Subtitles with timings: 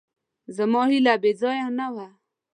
[0.55, 2.07] زما هیله بېځایه نه وه.